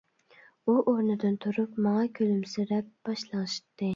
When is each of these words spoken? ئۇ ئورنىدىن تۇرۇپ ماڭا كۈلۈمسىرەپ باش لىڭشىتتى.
ئۇ 0.71 0.75
ئورنىدىن 0.91 1.35
تۇرۇپ 1.43 1.77
ماڭا 1.87 2.07
كۈلۈمسىرەپ 2.19 2.91
باش 3.09 3.29
لىڭشىتتى. 3.35 3.89